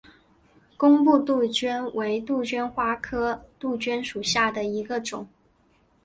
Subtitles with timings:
[0.77, 5.29] 工布杜鹃为杜鹃花科杜鹃属下的一个种。